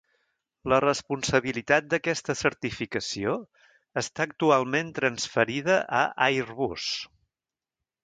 La 0.71 0.77
responsabilitat 0.83 1.91
d'aquesta 1.91 2.37
certificació 2.41 3.37
està 4.05 4.27
actualment 4.29 4.93
transferida 5.01 5.81
a 6.03 6.05
Airbus. 6.31 6.93